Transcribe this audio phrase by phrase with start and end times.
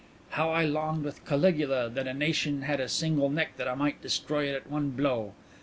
[0.31, 4.01] How I longed with Caligula that a nation had a single neck that I might
[4.01, 5.33] destroy it at one blow.